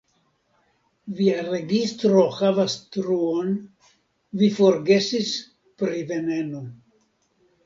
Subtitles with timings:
[1.17, 3.53] Via registro havas truon:
[4.43, 5.31] vi forgesis
[5.83, 6.65] pri veneno.